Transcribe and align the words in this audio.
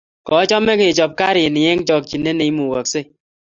kochome 0.27 0.73
kechob 0.79 1.11
garini 1.19 1.61
eng 1.69 1.81
chokchinet 1.87 2.35
neimukoksei 2.37 3.05